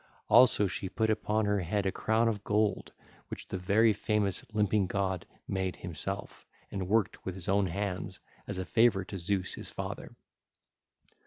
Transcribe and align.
Also 0.29 0.65
she 0.65 0.89
put 0.89 1.11
upon 1.11 1.45
her 1.45 1.59
head 1.59 1.85
a 1.85 1.91
crown 1.91 2.27
of 2.27 2.43
gold 2.43 2.91
which 3.27 3.47
the 3.47 3.57
very 3.59 3.93
famous 3.93 4.43
Limping 4.51 4.87
God 4.87 5.27
made 5.47 5.75
himself 5.75 6.47
and 6.71 6.89
worked 6.89 7.23
with 7.23 7.35
his 7.35 7.47
own 7.47 7.67
hands 7.67 8.19
as 8.47 8.57
a 8.57 8.65
favour 8.65 9.05
to 9.05 9.19
Zeus 9.19 9.53
his 9.53 9.69
father. 9.69 10.15